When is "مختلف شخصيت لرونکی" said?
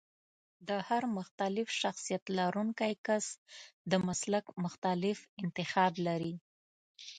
1.17-2.93